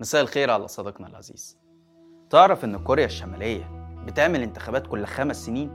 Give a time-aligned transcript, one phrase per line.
[0.00, 1.58] مساء الخير على صديقنا العزيز.
[2.30, 3.70] تعرف إن كوريا الشمالية
[4.06, 5.70] بتعمل انتخابات كل خمس سنين؟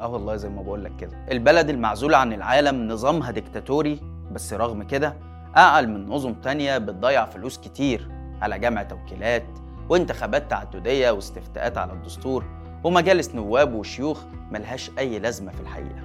[0.00, 1.26] آه والله زي ما بقول لك كده.
[1.30, 4.00] البلد المعزولة عن العالم نظامها ديكتاتوري
[4.32, 5.16] بس رغم كده
[5.56, 8.08] أعقل من نظم تانية بتضيع فلوس كتير
[8.42, 9.46] على جمع توكيلات
[9.88, 12.44] وانتخابات تعددية واستفتاءات على الدستور
[12.84, 16.02] ومجالس نواب وشيوخ ملهاش أي لازمة في الحقيقة.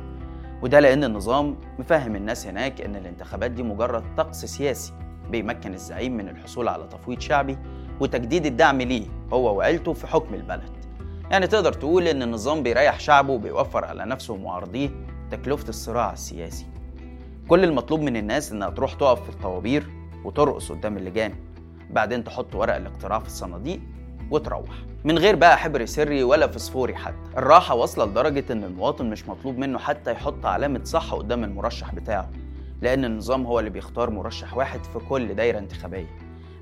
[0.62, 4.94] وده لأن النظام مفهم الناس هناك إن الانتخابات دي مجرد طقس سياسي
[5.30, 7.58] بيمكن الزعيم من الحصول على تفويض شعبي
[8.00, 10.70] وتجديد الدعم ليه هو وعيلته في حكم البلد.
[11.32, 14.90] يعني تقدر تقول إن النظام بيريح شعبه وبيوفر على نفسه ومعارضيه
[15.32, 16.66] تكلفة الصراع السياسي.
[17.48, 19.90] كل المطلوب من الناس إنها تروح تقف في الطوابير
[20.26, 21.34] وترقص قدام اللجان
[21.90, 23.80] بعدين تحط ورق الاقتراع في الصناديق
[24.32, 24.70] وتروح.
[25.04, 27.30] من غير بقى حبر سري ولا فسفوري حتى.
[27.38, 32.30] الراحة واصلة لدرجة إن المواطن مش مطلوب منه حتى يحط علامة صح قدام المرشح بتاعه.
[32.82, 36.18] لأن النظام هو اللي بيختار مرشح واحد في كل دايرة انتخابية.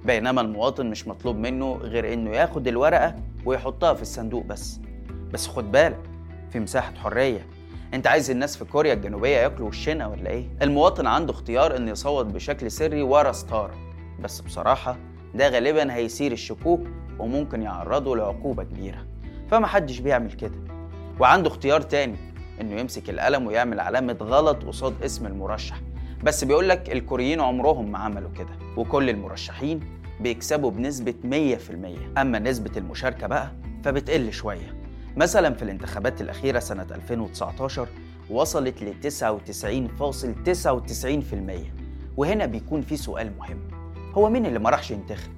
[0.05, 3.15] بينما المواطن مش مطلوب منه غير إنه ياخد الورقة
[3.45, 4.79] ويحطها في الصندوق بس.
[5.33, 5.99] بس خد بالك
[6.49, 7.47] في مساحة حرية.
[7.94, 12.25] أنت عايز الناس في كوريا الجنوبية ياكلوا وشنا ولا إيه؟ المواطن عنده اختيار إنه يصوت
[12.25, 13.73] بشكل سري ورا ستارة
[14.19, 14.97] بس بصراحة
[15.35, 16.81] ده غالبا هيثير الشكوك
[17.19, 19.05] وممكن يعرضه لعقوبة كبيرة.
[19.51, 20.55] فمحدش بيعمل كده.
[21.19, 22.16] وعنده اختيار تاني
[22.61, 25.79] إنه يمسك القلم ويعمل علامة غلط قصاد اسم المرشح.
[26.23, 29.80] بس بيقولك الكوريين عمرهم ما عملوا كده وكل المرشحين
[30.20, 33.52] بيكسبوا بنسبة 100% أما نسبة المشاركة بقى
[33.84, 34.75] فبتقل شوية.
[35.17, 37.88] مثلا في الانتخابات الأخيرة سنة 2019
[38.30, 39.08] وصلت ل 99.99%
[42.17, 43.59] وهنا بيكون في سؤال مهم.
[44.14, 45.31] هو مين اللي ما راحش ينتخب؟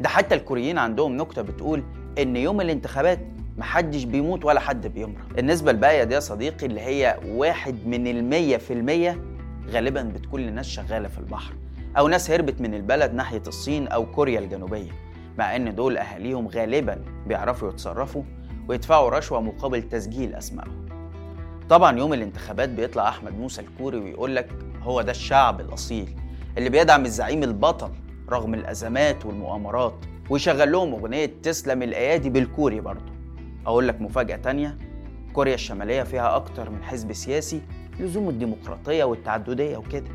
[0.00, 1.82] ده حتى الكوريين عندهم نكتة بتقول
[2.18, 3.18] إن يوم الانتخابات
[3.58, 5.38] محدش بيموت ولا حد بيمرض.
[5.38, 9.20] النسبة الباقية دي يا صديقي اللي هي واحد من المية في المية
[9.70, 11.54] غالبا بتكون لناس شغالة في البحر
[11.98, 14.90] أو ناس هربت من البلد ناحية الصين أو كوريا الجنوبية
[15.38, 18.22] مع إن دول أهاليهم غالبا بيعرفوا يتصرفوا
[18.68, 20.86] ويدفعوا رشوة مقابل تسجيل أسمائهم.
[21.68, 24.48] طبعا يوم الانتخابات بيطلع أحمد موسى الكوري ويقول لك
[24.82, 26.16] هو ده الشعب الأصيل
[26.58, 27.90] اللي بيدعم الزعيم البطل
[28.30, 29.94] رغم الأزمات والمؤامرات
[30.30, 33.12] ويشغل لهم أغنية تسلم الأيادي بالكوري برضه.
[33.66, 34.78] أقول لك مفاجأة تانية
[35.32, 37.60] كوريا الشمالية فيها أكتر من حزب سياسي
[38.00, 40.10] لزوم الديمقراطية والتعددية وكده.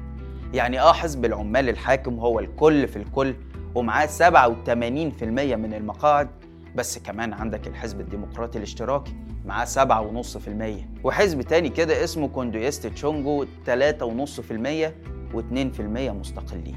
[0.53, 3.35] يعني آه حزب العمال الحاكم هو الكل في الكل
[3.75, 5.23] ومعاه 87%
[5.56, 6.29] من المقاعد
[6.75, 14.91] بس كمان عندك الحزب الديمقراطي الاشتراكي معاه 7.5% وحزب تاني كده اسمه كوندويست تشونجو 3.5%
[15.34, 16.75] و2% مستقلين.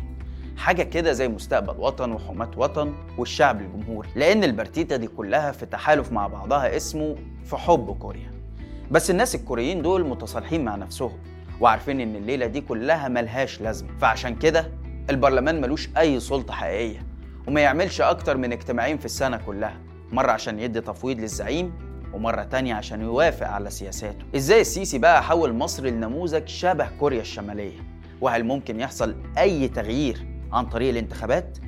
[0.57, 6.13] حاجة كده زي مستقبل وطن وحماة وطن والشعب الجمهوري لأن البرتيتة دي كلها في تحالف
[6.13, 8.42] مع بعضها اسمه في حب كوريا.
[8.91, 11.19] بس الناس الكوريين دول متصالحين مع نفسهم
[11.61, 13.89] وعارفين إن الليلة دي كلها ملهاش لازمة.
[14.01, 14.71] فعشان كده
[15.11, 17.07] البرلمان ملوش أي سلطة حقيقية
[17.47, 19.77] وما يعملش أكتر من اجتماعين في السنة كلها.
[20.13, 21.73] مرة عشان يدي تفويض للزعيم
[22.13, 24.25] ومرة تانية عشان يوافق على سياساته.
[24.37, 27.79] إزاي السيسي بقى حول مصر لنموذج شبه كوريا الشمالية؟
[28.21, 31.59] وهل ممكن يحصل أي تغيير عن طريق الانتخابات؟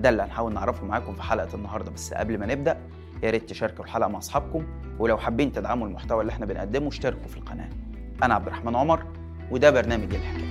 [0.00, 1.90] ده اللي هنحاول نعرفه معاكم في حلقة النهاردة.
[1.90, 2.78] بس قبل ما نبدأ
[3.22, 4.66] يا ريت تشاركوا الحلقة مع أصحابكم
[4.98, 7.68] ولو حابين تدعموا المحتوى اللي إحنا بنقدمه اشتركوا في القناة.
[8.22, 9.06] أنا عبد الرحمن عمر
[9.50, 10.50] وده برنامج الحكاية.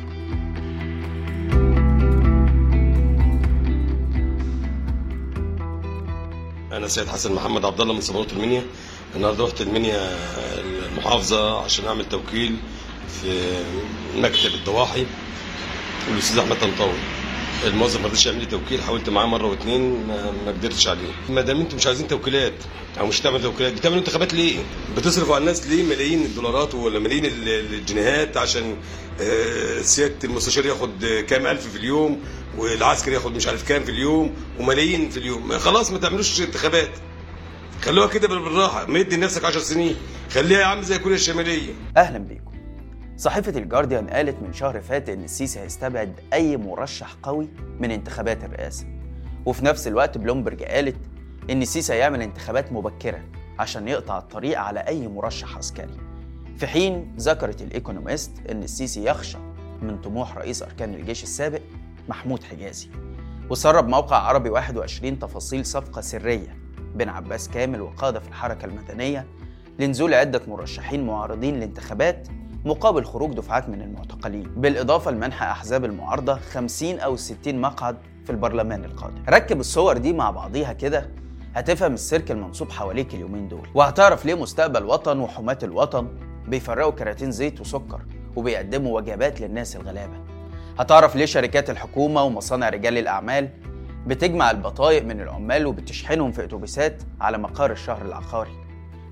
[6.71, 8.63] أنا سيد حسن محمد عبد الله من صباوت المنيا.
[9.15, 10.17] النهارده رحت المنيا
[10.91, 12.57] المحافظة عشان أعمل توكيل
[13.07, 13.63] في
[14.15, 15.05] مكتب الضواحي
[16.09, 16.99] والأستاذ أحمد طنطاوي.
[17.65, 21.11] الموظف ما رضيش يعمل لي توكيل حاولت معاه مرة واثنين ما قدرتش عليه.
[21.29, 22.53] ما دام أنتم مش عايزين توكيلات
[22.99, 24.57] أو مش تعمل توكيلات بتعملوا انتخابات ليه؟
[24.97, 28.75] بتصرفوا على الناس ليه ملايين الدولارات ولا ملايين ال- الجنيهات عشان
[29.21, 32.19] آه، سيادة المستشار ياخد كام ألف في اليوم
[32.57, 35.57] والعسكري ياخد مش عارف كام في اليوم وملايين في اليوم.
[35.57, 36.89] خلاص ما تعملوش انتخابات.
[37.85, 38.85] خلوها كده بالراحة.
[38.85, 39.95] ما تدي لنفسك 10 سنين.
[40.33, 41.73] خليها يا عم زي كوريا الشمالية.
[41.97, 42.48] أهلا بيكم.
[43.19, 47.47] صحيفة الجارديان قالت من شهر فات إن السيسي هيستبعد أي مرشح قوي
[47.79, 48.85] من انتخابات الرئاسة.
[49.45, 50.95] وفي نفس الوقت بلومبرج قالت
[51.49, 53.19] إن السيسي هيعمل انتخابات مبكرة
[53.59, 55.97] عشان يقطع الطريق على أي مرشح عسكري.
[56.57, 59.37] في حين ذكرت الإيكونوميست إن السيسي يخشى
[59.81, 61.61] من طموح رئيس أركان الجيش السابق
[62.09, 62.87] محمود حجازي
[63.49, 66.57] وسرب موقع عربي 21 تفاصيل صفقة سرية
[66.95, 69.27] بين عباس كامل وقادة في الحركة المدنية
[69.79, 72.27] لنزول عدة مرشحين معارضين لانتخابات
[72.65, 74.43] مقابل خروج دفعات من المعتقلين.
[74.57, 79.23] بالإضافة لمنح أحزاب المعارضة 50 أو 60 مقعد في البرلمان القادم.
[79.29, 81.09] ركب الصور دي مع بعضيها كده
[81.55, 83.67] هتفهم السيرك المنصوب حواليك اليومين دول.
[83.75, 86.07] وهتعرف ليه مستقبل وطن وحماة الوطن
[86.47, 88.01] بيفرقوا كراتين زيت وسكر
[88.35, 90.19] وبيقدموا وجبات للناس الغلابة.
[90.79, 93.49] هتعرف ليه شركات الحكومة ومصانع رجال الأعمال
[94.07, 98.51] بتجمع البطايق من العمال وبتشحنهم في أتوبيسات على مقار الشهر العقاري.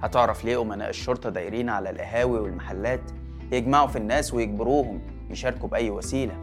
[0.01, 3.01] هتعرف ليه أمناء الشرطة دايرين على القهاوي والمحلات
[3.51, 4.99] يجمعوا في الناس ويجبروهم
[5.29, 6.33] يشاركوا بأي وسيلة.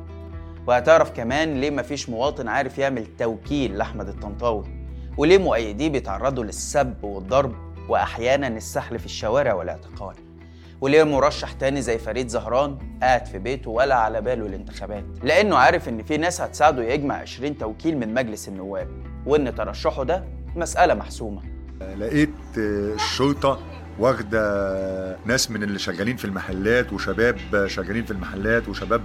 [0.67, 4.65] وهتعرف كمان ليه مفيش مواطن عارف يعمل توكيل لأحمد الطنطاوي؟
[5.17, 7.55] وليه مؤيديه بيتعرضوا للسب والضرب
[7.89, 10.15] وأحيانا السحل في الشوارع والاعتقال؟
[10.81, 15.89] وليه مرشح تاني زي فريد زهران قاعد في بيته ولا على باله الانتخابات؟ لأنه عارف
[15.89, 18.89] إن في ناس هتساعده يجمع 20 توكيل من مجلس النواب
[19.27, 20.25] وإن ترشحه ده
[20.57, 21.43] مسألة محسومة.
[21.99, 23.59] لقيت الشرطة
[23.99, 29.03] واخدة ناس من اللي شغالين في المحلات وشباب شغالين في المحلات وشباب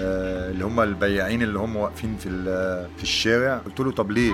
[0.00, 2.28] آه، اللي هم البياعين اللي هم واقفين في
[2.96, 3.58] في الشارع.
[3.58, 4.32] قلت له طب ليه؟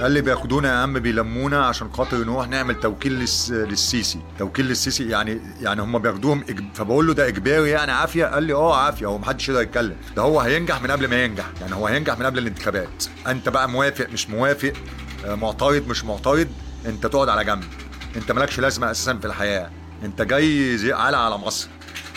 [0.00, 4.18] قال لي بياخدونا يا عم بيلمونا عشان خاطر نروح نعمل توكيل للس- للسيسي.
[4.38, 6.60] توكيل للسيسي يعني يعني هم بياخدوهم إج...
[6.74, 9.96] فبقول له ده إجباري يعني عافية؟ قال لي آه عافية هو محدش يقدر يتكلم.
[10.16, 13.04] ده هو هينجح من قبل ما ينجح يعني هو هينجح من قبل الانتخابات.
[13.26, 14.72] أنت بقى موافق مش موافق
[15.26, 16.48] آه، معترض مش معترض
[16.86, 17.64] أنت تقعد على جنب.
[18.16, 19.70] انت مالكش لازمة أساسا في الحياة.
[20.04, 21.68] انت جاي زي على على مصر.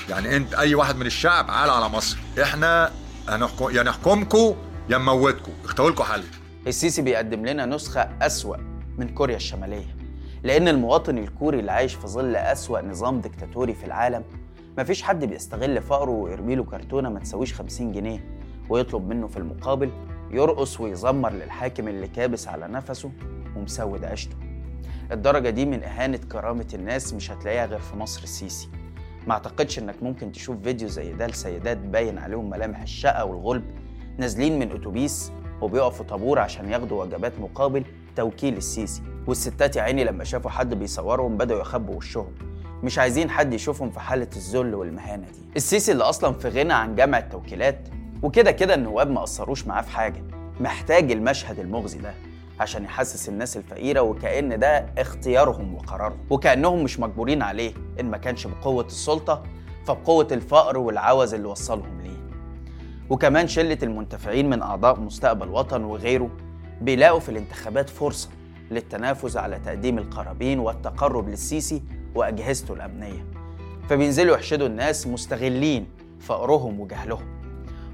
[0.09, 2.17] يعني انت اي واحد من الشعب على على مصر.
[2.41, 2.91] إحنا
[3.29, 4.55] هنحكم يا نحكمكم
[4.89, 6.23] يا نموتكم اختاروا لكم حل.
[6.67, 8.57] السيسي بيقدم لنا نسخة أسوأ
[8.97, 9.95] من كوريا الشمالية.
[10.43, 14.23] لأن المواطن الكوري اللي عايش في ظل أسوأ نظام ديكتاتوري في العالم
[14.77, 18.25] مفيش حد بيستغل فقره ويرمي له كرتونة ما تساويش 50 جنيه
[18.69, 19.91] ويطلب منه في المقابل
[20.31, 23.11] يرقص ويزمر للحاكم اللي كابس على نفسه
[23.55, 24.35] ومسود عيشته.
[25.11, 28.69] الدرجة دي من إهانة كرامة الناس مش هتلاقيها غير في مصر السيسي.
[29.27, 33.63] ما أعتقدش إنك ممكن تشوف فيديو زي ده لسيدات باين عليهم ملامح الشقة والغلب
[34.17, 37.83] نازلين من أتوبيس وبيقفوا طابور عشان ياخدوا وجبات مقابل
[38.15, 39.01] توكيل السيسي.
[39.27, 42.35] والستات يا عيني لما شافوا حد بيصورهم بدأوا يخبوا وشهم.
[42.83, 45.39] مش عايزين حد يشوفهم في حالة الذل والمهانة دي.
[45.55, 47.87] السيسي اللي أصلا في غنى عن جمع التوكيلات
[48.23, 50.23] وكده كده النواب ما أثروش معاه في حاجة.
[50.59, 52.13] محتاج المشهد المغزي ده.
[52.59, 58.47] عشان يحسس الناس الفقيرة وكأن ده اختيارهم وقرارهم وكأنهم مش مجبورين عليه إن ما كانش
[58.47, 59.43] بقوة السلطة
[59.85, 62.23] فبقوة الفقر والعوز اللي وصلهم ليه.
[63.09, 66.29] وكمان شلة المنتفعين من أعضاء مستقبل وطن وغيره
[66.81, 68.29] بيلاقوا في الانتخابات فرصة
[68.71, 71.83] للتنافس على تقديم القرابين والتقرب للسيسي
[72.15, 73.25] وأجهزته الأمنية.
[73.89, 75.87] فبينزلوا يحشدوا الناس مستغلين
[76.19, 77.25] فقرهم وجهلهم.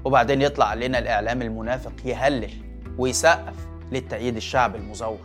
[0.04, 2.50] وبعدين يطلع علينا الإعلام المنافق يهلل
[2.98, 3.69] ويسقف.
[3.92, 5.18] للتأييد الشعب المزور.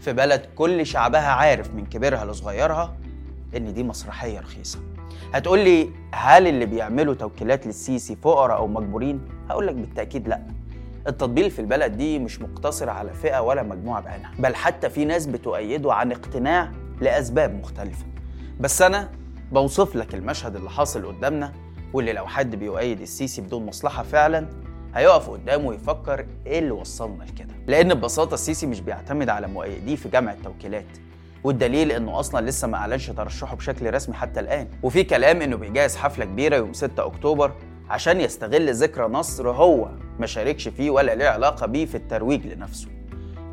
[0.00, 2.96] في بلد كل شعبها عارف من كبيرها لصغيرها
[3.56, 4.78] إن دي مسرحية رخيصة.
[5.34, 9.20] هتقول لي هل اللي بيعملوا توكيلات للسيسي فقراء أو مجبورين؟
[9.50, 10.42] هقول لك بالتأكيد لأ.
[11.08, 15.26] التطبيل في البلد دي مش مقتصر على فئة ولا مجموعة بعينها بل حتى في ناس
[15.26, 18.04] بتؤيده عن اقتناع لأسباب مختلفة.
[18.60, 19.08] بس أنا
[19.52, 21.52] بوصف لك المشهد اللي حاصل قدامنا
[21.92, 24.48] واللي لو حد بيؤيد السيسي بدون مصلحة فعلا
[24.94, 27.54] هيقف قدامه ويفكر إيه اللي وصلنا لكده.
[27.66, 30.86] لأن ببساطة السيسي مش بيعتمد على مؤيديه في جمع التوكيلات
[31.44, 34.68] والدليل إنه أصلا لسه ما أعلنش ترشحه بشكل رسمي حتى الآن.
[34.82, 37.52] وفي كلام إنه بيجهز حفلة كبيرة يوم 6 أكتوبر
[37.90, 39.88] عشان يستغل ذكرى نصر هو
[40.18, 42.88] ما شاركش فيه ولا ليه علاقة بيه في الترويج لنفسه.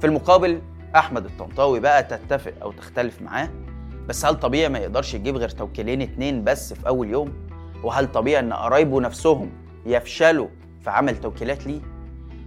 [0.02, 0.62] في المقابل
[0.96, 3.50] أحمد الطنطاوي بقى تتفق أو تختلف معاه
[4.08, 7.34] بس هل طبيعي ما يقدرش يجيب غير توكيلين اتنين بس في أول يوم؟
[7.84, 9.50] وهل طبيعي إن قرايبه نفسهم
[9.86, 10.48] يفشلوا
[10.88, 11.80] في عمل توكيلات ليه؟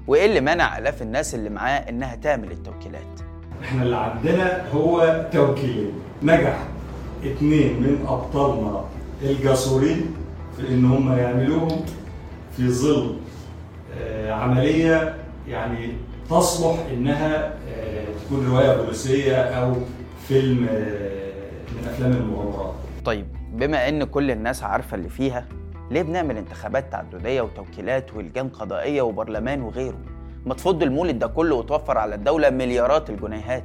[0.07, 3.21] وإيه اللي منع آلاف الناس اللي معاه إنها تعمل التوكيلات؟
[3.63, 5.93] إحنا اللي عندنا هو توكيلين
[6.23, 6.59] نجح.
[7.25, 8.85] اتنين من ابطالنا
[9.23, 10.15] الجسورين
[10.57, 11.85] في إن هم يعملوهم
[12.57, 13.17] في ظل
[14.01, 15.15] آه، عملية
[15.49, 15.93] يعني
[16.31, 19.75] تصلح إنها آه، تكون رواية بوليسية أو
[20.29, 21.33] فيلم آه،
[21.73, 22.75] من أفلام المغامرات.
[23.05, 25.47] طيب بما إن كل الناس عارفة اللي فيها
[25.91, 29.99] ليه بنعمل انتخابات تعددية وتوكيلات ولجان قضائية وبرلمان وغيره؟
[30.47, 33.65] ما تفض المولد ده كله وتوفر على الدولة مليارات الجنيهات.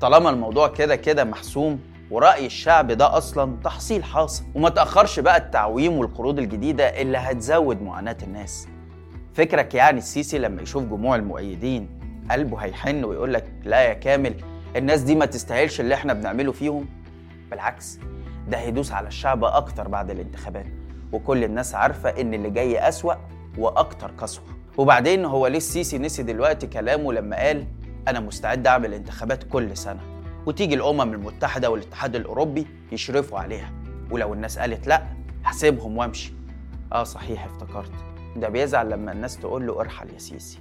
[0.00, 1.80] طالما الموضوع كده كده محسوم
[2.10, 4.44] ورأي الشعب ده أصلا تحصيل حاصل.
[4.54, 8.68] وما تأخرش بقى التعويم والقروض الجديدة اللي هتزود معاناة الناس.
[9.34, 11.88] فكرك يعني السيسي لما يشوف جموع المؤيدين
[12.30, 14.34] قلبه هيحن ويقول لك لا يا كامل
[14.76, 16.86] الناس دي ما تستاهلش اللي إحنا بنعمله فيهم؟
[17.50, 17.98] بالعكس
[18.48, 20.66] ده هيدوس على الشعب أكتر بعد الانتخابات.
[21.14, 23.14] وكل الناس عارفة إن اللي جاي أسوأ
[23.58, 24.44] وأكتر قسوة.
[24.78, 27.66] وبعدين هو ليه السيسي نسي دلوقتي كلامه لما قال
[28.08, 30.00] أنا مستعد أعمل انتخابات كل سنة
[30.46, 33.72] وتيجي الأمم المتحدة والاتحاد الأوروبي يشرفوا عليها
[34.10, 35.02] ولو الناس قالت لأ
[35.44, 36.32] هسيبهم وأمشي.
[36.92, 37.92] آه صحيح افتكرت.
[38.36, 40.58] ده بيزعل لما الناس تقول له ارحل يا سيسي.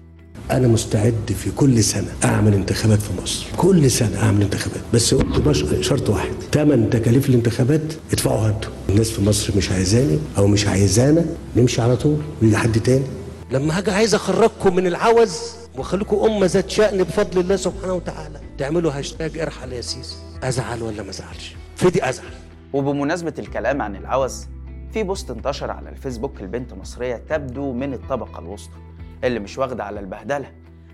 [0.52, 3.46] أنا مستعد في كل سنة أعمل انتخابات في مصر.
[3.58, 4.82] كل سنة أعمل انتخابات.
[4.94, 5.82] بس قلت.
[5.82, 6.34] شرط واحد.
[6.52, 8.72] ثمن تكاليف الانتخابات ادفعوا أنتوا.
[8.90, 11.26] الناس في مصر مش عايزاني أو مش عايزانا
[11.56, 13.06] نمشي على طول ويجي حد تاني.
[13.52, 15.40] لما هاجي عايز أخرجكم من العوز
[15.78, 18.40] وخليكم أمة ذات شأن بفضل الله سبحانه وتعالى.
[18.58, 20.16] تعملوا هاشتاج ارحل يا سيسي.
[20.44, 22.34] أزعل ولا ما أزعلش؟ فدي أزعل.
[22.74, 24.46] وبمناسبة الكلام عن العوز
[24.94, 28.78] في بوست انتشر على الفيسبوك لبنت مصرية تبدو من الطبقة الوسطى.
[29.24, 30.52] اللي مش واخدة على البهدلة.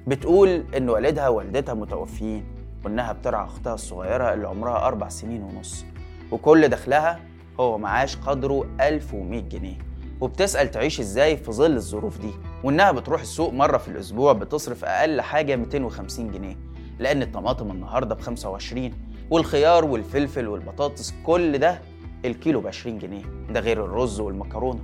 [0.08, 2.46] بتقول إن والدها ووالدتها متوفيين
[2.86, 5.86] وإنها بترعى أختها الصغيرة اللي عمرها أربع سنين ونص.
[6.32, 7.20] وكل دخلها
[7.60, 9.78] هو معاش قدره 1100 جنيه.
[10.22, 12.32] وبتسأل تعيش إزاي في ظل الظروف دي؟
[12.64, 16.56] وإنها بتروح السوق مرة في الأسبوع بتصرف أقل حاجة 250 جنيه
[17.00, 18.92] لأن الطماطم النهاردة ب 25
[19.30, 21.82] والخيار والفلفل والبطاطس كل ده
[22.26, 23.24] الكيلو ب 20 جنيه.
[23.50, 24.80] ده غير الرز والمكرونة.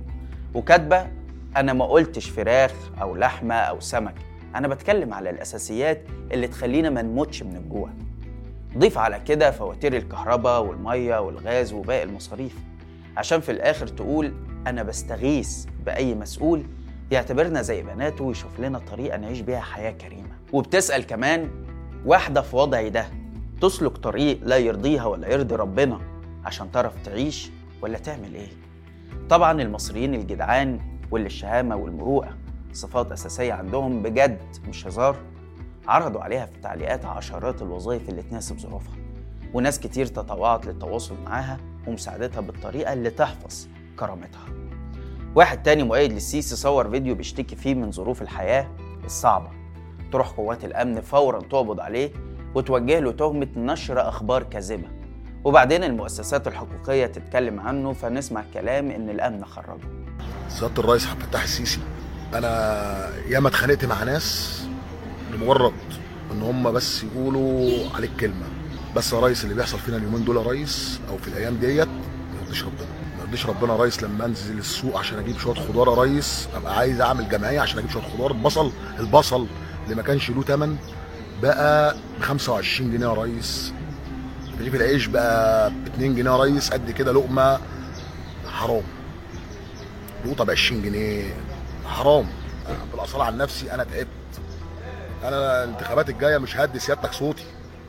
[0.54, 1.06] وكاتبة
[1.56, 4.14] أنا ما قلتش فراخ أو لحمة أو سمك.
[4.54, 7.90] أنا بتكلم على الأساسيات اللي تخلينا ما نموتش من الجوع.
[8.78, 12.54] ضيف على كده فواتير الكهرباء والمية والغاز وباقي المصاريف.
[13.16, 14.32] عشان في الآخر تقول
[14.66, 16.62] أنا بستغيث بأي مسؤول
[17.10, 20.36] يعتبرنا زي بناته ويشوف لنا طريقة نعيش بيها حياة كريمة.
[20.52, 21.50] وبتسأل كمان
[22.06, 23.06] واحدة في وضعي ده
[23.60, 26.00] تسلك طريق لا يرضيها ولا يرضي ربنا
[26.44, 27.50] عشان تعرف تعيش
[27.82, 28.48] ولا تعمل إيه؟
[29.30, 32.36] طبعا المصريين الجدعان واللي الشهامة والمروءة
[32.72, 35.16] صفات أساسية عندهم بجد مش هزار.
[35.88, 38.94] عرضوا عليها في التعليقات عشرات الوظائف اللي تناسب ظروفها.
[39.54, 44.46] وناس كتير تطوعت للتواصل معاها ومساعدتها بالطريقة اللي تحفظ كرامتها.
[45.34, 48.68] واحد تاني مؤيد للسيسي صور فيديو بيشتكي فيه من ظروف الحياة
[49.04, 49.50] الصعبة.
[50.12, 52.10] تروح قوات الأمن فورا تقبض عليه
[52.54, 54.88] وتوجه له تهمة نشر أخبار كاذبة.
[55.44, 60.05] وبعدين المؤسسات الحقوقية تتكلم عنه فنسمع كلام إن الأمن خرجه.
[60.48, 61.80] سياده الرئيس عبد الفتاح السيسي.
[62.34, 64.60] أنا ياما اتخانقت مع ناس
[65.32, 65.72] لمجرد
[66.32, 68.46] إن هم بس يقولوا عليك كلمة.
[68.96, 72.40] بس يا ريس اللي بيحصل فينا اليومين دول يا ريس أو في الأيام ديت ما
[72.42, 72.86] يرضيش ربنا.
[73.16, 76.48] ما يرضيش ربنا يا ريس لما أنزل السوق عشان أجيب شوية خضار يا ريس.
[76.56, 78.30] أبقى عايز أعمل جمعية عشان أجيب شوية خضار.
[78.30, 79.46] البصل البصل
[79.84, 80.76] اللي ما كانش له ثمن
[81.42, 83.72] بقى ب 25 جنيه يا ريس.
[84.60, 86.70] رغيف العيش بقى ب 2 جنيه يا ريس.
[86.70, 87.58] قد كده لقمة
[88.46, 88.82] حرام.
[90.26, 91.34] لقطه ب 20 جنيه.
[91.86, 92.26] حرام.
[92.92, 94.06] بالأصالة عن نفسي أنا تعبت.
[95.24, 97.44] أنا الانتخابات الجاية مش هدي سيادتك صوتي.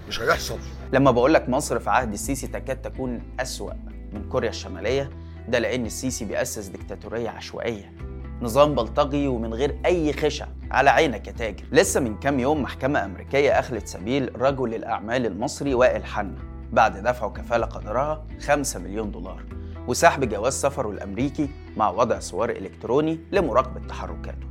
[0.08, 0.60] مش هيحصل.
[0.94, 3.74] لما بقول لك مصر في عهد السيسي تكاد تكون أسوأ
[4.14, 5.10] من كوريا الشمالية
[5.48, 7.94] ده لأن السيسي بيأسس ديكتاتورية عشوائية.
[8.42, 10.48] نظام بلطجي ومن غير أي خشع.
[10.72, 11.66] على عينك يا تاجر.
[11.72, 16.38] لسه من كام يوم محكمة أمريكية أخلت سبيل رجل الأعمال المصري وائل حنا.
[16.72, 19.44] بعد دفعه كفالة قدرها 5 مليون دولار.
[19.88, 24.48] وسحب جواز سفره الأمريكي مع وضع سوار إلكتروني لمراقبة تحركاته.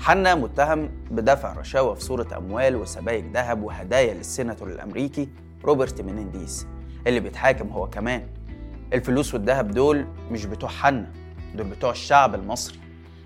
[0.00, 5.28] حنا متهم بدفع رشاوى في صورة أموال وسبائك ذهب وهدايا للسيناتور الأمريكي
[5.64, 6.66] روبرت مينينديز
[7.06, 8.26] اللي بيتحاكم هو كمان.
[8.92, 11.10] الفلوس والذهب دول مش بتوع حنا
[11.54, 12.78] دول بتوع الشعب المصري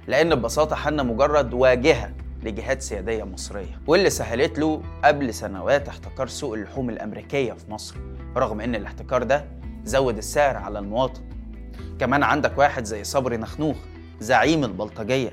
[0.07, 2.11] لأن ببساطة حنا مجرد واجهة
[2.43, 7.97] لجهات سيادية مصرية واللي سهلت له قبل سنوات احتكار سوق اللحوم الأمريكية في مصر
[8.37, 9.45] رغم إن الاحتكار ده
[9.85, 11.23] زود السعر على المواطن.
[11.99, 13.77] كمان عندك واحد زي صبري نخنوخ
[14.21, 15.33] زعيم البلطجية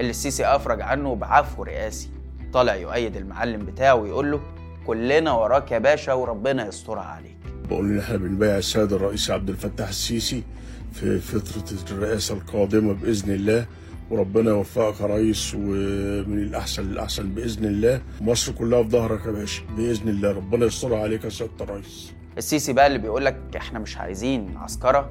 [0.00, 2.08] اللي السيسي أفرج عنه بعفو رئاسي.
[2.52, 4.40] طالع يؤيد المعلم بتاعه ويقول له
[4.86, 7.36] كلنا وراك يا باشا وربنا يسترها عليك.
[7.68, 10.42] بقول إن إحنا بنبايع السيد الرئيس عبد الفتاح السيسي
[10.92, 13.66] في فترة الرئاسة القادمة بإذن الله
[14.10, 18.02] وربنا يوفقك يا ريس ومن الأحسن للأحسن بإذن الله.
[18.20, 22.12] مصر كلها في ظهرك يا باشا بإذن الله ربنا يسترها عليك يا سيادة الرئيس.
[22.38, 25.10] السيسي بقى اللي بيقول لك إحنا مش عايزين عسكرة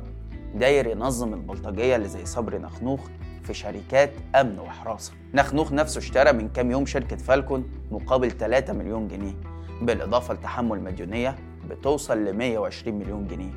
[0.56, 3.00] داير ينظم البلطجية اللي زي صبري نخنوخ
[3.44, 5.12] في شركات أمن وحراسة.
[5.34, 9.34] نخنوخ نفسه اشترى من كام يوم شركة فالكون مقابل 3 مليون جنيه
[9.82, 11.36] بالإضافة لتحمل مديونية
[11.70, 13.52] بتوصل ل 120 مليون جنيه.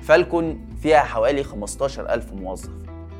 [0.00, 2.70] فالكون فيها حوالي 15 ألف موظف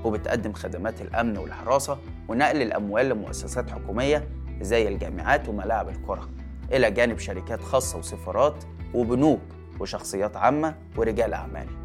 [0.04, 4.28] وبتقدم خدمات الأمن والحراسة ونقل الأموال لمؤسسات حكومية
[4.61, 6.28] زي الجامعات وملاعب الكرة
[6.73, 9.40] إلى جانب شركات خاصة وسفارات وبنوك
[9.80, 11.81] وشخصيات عامة ورجال أعمال.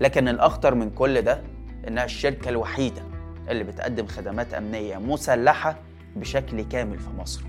[0.00, 1.40] لكن الأخطر من كل ده
[1.88, 3.02] إنها الشركة الوحيدة
[3.48, 5.76] اللي بتقدم خدمات أمنية مسلحة
[6.16, 7.42] بشكل كامل في مصر.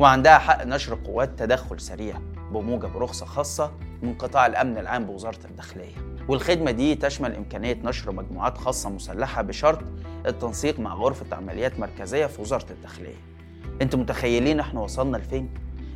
[0.00, 2.18] وعندها حق نشر قوات تدخل سريع
[2.52, 5.94] بموجب رخصة خاصة من قطاع الأمن العام بوزارة الداخلية.
[6.28, 9.78] والخدمة دي تشمل إمكانية نشر مجموعات خاصة مسلحة بشرط
[10.26, 13.16] التنسيق مع غرفة عمليات مركزية في وزارة الداخلية.
[13.82, 15.48] أنتوا متخيلين إحنا وصلنا لفين؟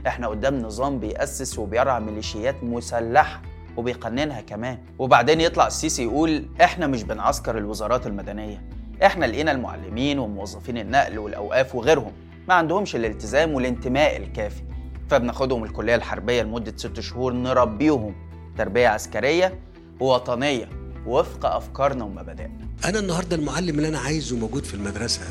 [0.07, 3.43] إحنا قدام نظام بيأسس وبيرعى ميليشيات مسلحة
[3.77, 4.79] وبيقننها كمان.
[4.99, 8.63] وبعدين يطلع السيسي يقول إحنا مش بنعسكر الوزارات المدنية.
[9.05, 12.13] إحنا لقينا المعلمين وموظفين النقل والأوقاف وغيرهم.
[12.49, 14.63] ما عندهمش الالتزام والانتماء الكافي.
[15.11, 18.15] فبناخدهم الكلية الحربية لمدة ست شهور نربيهم.
[18.59, 19.59] تربية عسكرية
[20.01, 20.69] ووطنية
[21.07, 22.69] وفق أفكارنا ومبادئنا.
[22.85, 25.23] أنا النهارده المعلم اللي أنا عايزه موجود في المدرسة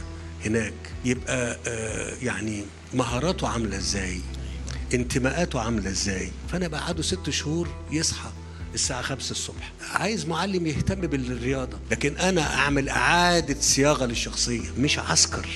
[0.46, 0.74] هناك
[1.06, 2.62] يبقى آه، يعني
[2.94, 4.20] مهاراته عاملة إزاي؟
[4.94, 8.30] انتماءاته عاملة إزاي؟ فأنا بقعده ست شهور يصحى
[8.74, 9.72] الساعة خمسة الصبح.
[9.94, 15.48] عايز معلم يهتم بالرياضة لكن أنا أعمل إعادة صياغة للشخصية مش عسكر.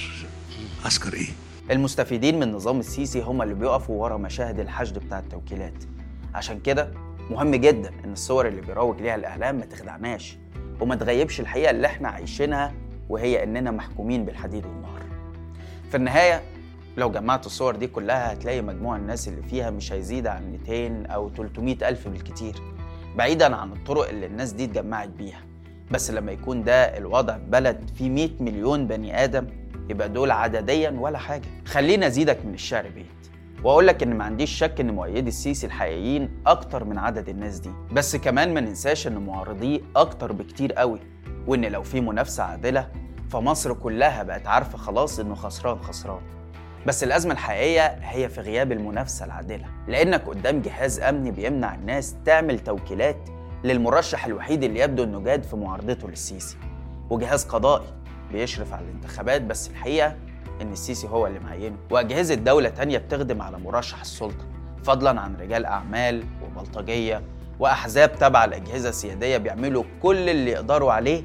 [0.85, 1.27] عسكر إيه؟
[1.71, 5.83] المستفيدين من نظام السيسي هم اللي بيقفوا ورا مشاهد الحشد بتاع التوكيلات.
[6.35, 6.91] عشان كده
[7.29, 10.37] مهم جدا إن الصور اللي بيروج ليها الإعلام ما تخدعناش
[10.79, 12.73] وما تغيبش الحقيقة اللي إحنا عايشينها
[13.09, 15.01] وهي إننا محكومين بالحديد والنار
[15.91, 16.41] في النهاية
[16.97, 21.29] لو جمعت الصور دي كلها هتلاقي مجموع الناس اللي فيها مش هيزيد عن 200 أو
[21.29, 22.55] 300 ألف بالكتير
[23.17, 25.41] بعيدا عن الطرق اللي الناس دي اتجمعت بيها.
[25.91, 29.47] بس لما يكون ده الوضع في بلد فيه 100 مليون بني آدم
[29.89, 31.43] يبقى دول عدديا ولا حاجة.
[31.65, 33.05] خلينا أزيدك من الشعر بيت
[33.63, 37.69] وأقول لك إن ما عنديش شك إن مؤيدي السيسي الحقيقيين أكتر من عدد الناس دي.
[37.91, 40.99] بس كمان ما ننساش إن معارضيه أكتر بكتير قوي
[41.47, 42.87] وإن لو في منافسة عادلة
[43.29, 46.21] فمصر كلها بقت عارفة خلاص إنه خسران خسران.
[46.85, 52.59] بس الأزمة الحقيقية هي في غياب المنافسة العادلة لأنك قدام جهاز أمني بيمنع الناس تعمل
[52.59, 53.17] توكيلات
[53.63, 56.57] للمرشح الوحيد اللي يبدو أنه جاد في معارضته للسيسي.
[57.09, 57.85] وجهاز قضائي
[58.31, 60.15] بيشرف على الانتخابات بس الحقيقة
[60.61, 61.75] إن السيسي هو اللي معينه.
[61.91, 64.45] وأجهزة دولة تانية بتخدم على مرشح السلطة
[64.83, 67.21] فضلا عن رجال أعمال وبلطجية
[67.59, 71.23] وأحزاب تابعة لأجهزة سيادية بيعملوا كل اللي يقدروا عليه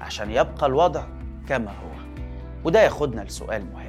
[0.00, 1.02] عشان يبقى الوضع
[1.48, 1.92] كما هو.
[2.64, 3.81] وده ياخدنا لسؤال مهم.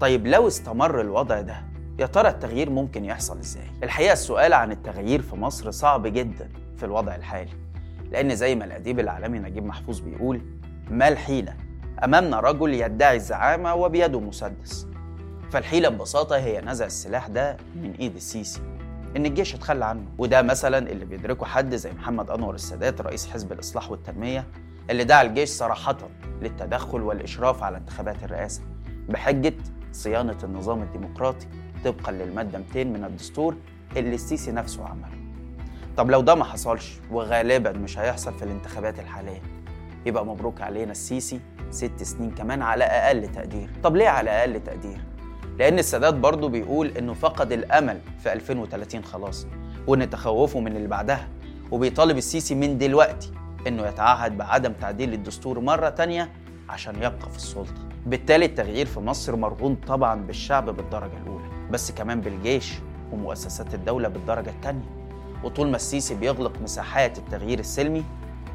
[0.00, 1.62] طيب لو استمر الوضع ده
[1.98, 6.84] يا ترى التغيير ممكن يحصل إزاي؟ الحقيقة السؤال عن التغيير في مصر صعب جدا في
[6.86, 7.50] الوضع الحالي
[8.10, 10.40] لأن زي ما الأديب العالمي نجيب محفوظ بيقول
[10.90, 11.54] ما الحيلة؟
[12.04, 14.86] أمامنا رجل يدعي الزعامة وبيده مسدس
[15.50, 18.60] فالحيلة ببساطة هي نزع السلاح ده من إيد السيسي
[19.16, 23.52] إن الجيش اتخلى عنه وده مثلا اللي بيدركه حد زي محمد أنور السادات رئيس حزب
[23.52, 24.44] الإصلاح والتنمية
[24.90, 25.96] اللي دعا الجيش صراحة
[26.42, 28.62] للتدخل والإشراف على انتخابات الرئاسة
[29.08, 29.54] بحجة
[29.92, 31.46] صيانة النظام الديمقراطي
[31.84, 33.56] طبقا للمادة 200 من الدستور
[33.96, 35.08] اللي السيسي نفسه عمله.
[35.96, 39.42] طب لو ده ما حصلش وغالبا مش هيحصل في الانتخابات الحالية
[40.06, 43.70] يبقى مبروك علينا السيسي ست سنين كمان على أقل تقدير.
[43.82, 44.98] طب ليه على أقل تقدير؟
[45.58, 49.46] لأن السادات برضه بيقول إنه فقد الأمل في 2030 خلاص
[49.86, 51.28] وإن تخوفه من اللي بعدها.
[51.70, 53.32] وبيطالب السيسي من دلوقتي
[53.66, 56.30] إنه يتعهد بعدم تعديل الدستور مرة تانية
[56.68, 57.87] عشان يبقى في السلطة.
[58.08, 62.74] بالتالي التغيير في مصر مرهون طبعا بالشعب بالدرجة الأولى بس كمان بالجيش
[63.12, 64.84] ومؤسسات الدولة بالدرجة الثانية
[65.44, 68.04] وطول ما السيسي بيغلق مساحات التغيير السلمي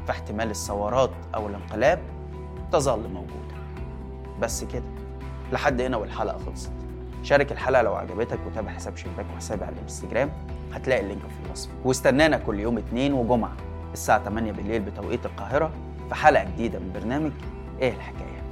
[0.06, 1.98] فاحتمال الثورات أو الانقلاب
[2.72, 3.54] تظل موجودة
[4.40, 4.84] بس كده
[5.52, 6.72] لحد هنا والحلقة خلصت.
[7.22, 10.30] شارك الحلقة لو عجبتك وتابع حساب شباك وحسابي على الانستجرام
[10.72, 11.70] هتلاقي اللينك في الوصف.
[11.84, 13.56] واستنانا كل يوم اثنين وجمعة
[13.92, 15.70] الساعة 8 بالليل بتوقيت القاهرة
[16.08, 17.30] في حلقة جديدة من برنامج
[17.80, 18.43] إيه الحكاية؟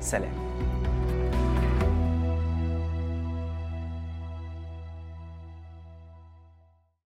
[0.00, 0.30] سلام.